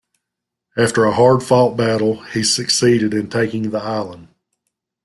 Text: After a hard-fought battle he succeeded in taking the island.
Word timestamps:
After 0.75 1.05
a 1.05 1.13
hard-fought 1.13 1.77
battle 1.77 2.23
he 2.23 2.41
succeeded 2.43 3.13
in 3.13 3.29
taking 3.29 3.69
the 3.69 3.77
island. 3.83 4.29